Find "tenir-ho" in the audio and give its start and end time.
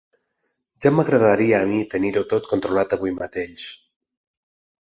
1.93-2.23